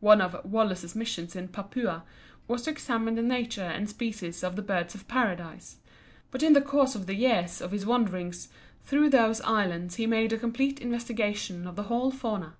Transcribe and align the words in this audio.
One 0.00 0.20
of 0.20 0.44
Wallace's 0.44 0.96
missions 0.96 1.36
in 1.36 1.46
Papua 1.46 2.02
was 2.48 2.62
to 2.62 2.70
examine 2.70 3.14
the 3.14 3.22
nature 3.22 3.62
and 3.62 3.88
species 3.88 4.42
of 4.42 4.56
the 4.56 4.60
Birds 4.62 4.96
of 4.96 5.06
Paradise; 5.06 5.76
but 6.32 6.42
in 6.42 6.52
the 6.52 6.60
course 6.60 6.96
of 6.96 7.06
the 7.06 7.14
years 7.14 7.60
of 7.60 7.70
his 7.70 7.86
wanderings 7.86 8.48
through 8.82 9.10
those 9.10 9.40
islands 9.42 9.94
he 9.94 10.06
made 10.08 10.32
a 10.32 10.36
complete 10.38 10.80
investigation 10.80 11.68
of 11.68 11.76
the 11.76 11.84
whole 11.84 12.10
fauna. 12.10 12.56